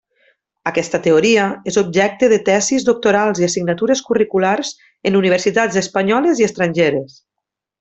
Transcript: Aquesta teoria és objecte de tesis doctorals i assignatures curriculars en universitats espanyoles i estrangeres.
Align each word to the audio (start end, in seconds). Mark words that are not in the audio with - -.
Aquesta 0.69 0.99
teoria 1.07 1.43
és 1.71 1.77
objecte 1.81 2.29
de 2.31 2.39
tesis 2.47 2.87
doctorals 2.87 3.43
i 3.43 3.47
assignatures 3.49 4.03
curriculars 4.09 4.73
en 5.11 5.21
universitats 5.23 5.79
espanyoles 5.85 6.43
i 6.45 6.49
estrangeres. 6.51 7.25